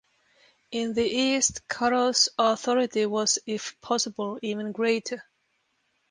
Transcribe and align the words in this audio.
In 0.71 0.93
the 0.95 1.07
East, 1.07 1.67
Karo's 1.67 2.27
authority 2.35 3.05
was, 3.05 3.37
if 3.45 3.79
possible, 3.81 4.39
even 4.41 4.71
greater. 4.71 5.23